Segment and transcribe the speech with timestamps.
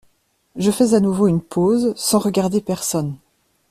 [0.55, 3.15] Je fais à nouveau une pause sans regarder personne.